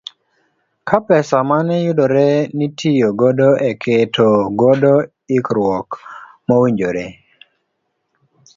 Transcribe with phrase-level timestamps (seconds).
[0.87, 4.93] Ka pesa mane yudore nitiyo godo e keto godo
[5.37, 5.89] ikruok
[6.47, 7.05] mowinjore.